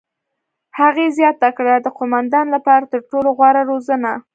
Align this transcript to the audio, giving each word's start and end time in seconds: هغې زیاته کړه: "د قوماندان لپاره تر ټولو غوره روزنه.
هغې 0.79 1.05
زیاته 1.17 1.49
کړه: 1.57 1.73
"د 1.79 1.87
قوماندان 1.97 2.47
لپاره 2.55 2.85
تر 2.91 3.01
ټولو 3.09 3.29
غوره 3.37 3.61
روزنه. 3.71 4.11